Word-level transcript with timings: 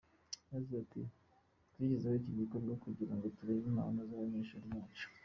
Yagize 0.53 0.75
ati 0.83 1.01
“Twashyizeho 1.69 2.15
iki 2.19 2.31
gikorwa 2.39 2.73
kugira 2.83 3.13
ngo 3.15 3.25
turebe 3.37 3.61
impano 3.71 3.99
z’abanyeshuri 4.09 4.65
bacu. 4.75 5.07